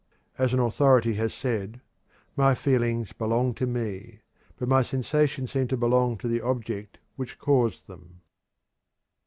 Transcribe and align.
As 0.39 0.51
an 0.51 0.59
authority 0.59 1.13
has 1.13 1.31
said: 1.31 1.79
"My 2.35 2.55
feelings 2.55 3.13
belong 3.13 3.53
to 3.53 3.67
me; 3.67 4.21
but 4.57 4.67
my 4.67 4.81
sensations 4.81 5.51
seem 5.51 5.67
to 5.67 5.77
belong 5.77 6.17
to 6.17 6.27
the 6.27 6.41
object 6.41 6.97
which 7.17 7.37
caused 7.37 7.85
them." 7.85 8.21